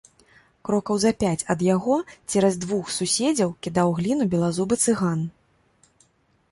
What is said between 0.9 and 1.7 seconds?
за пяць ад